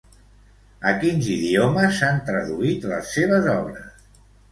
[0.91, 4.01] A quins idiomes s'han traduït les seves obres?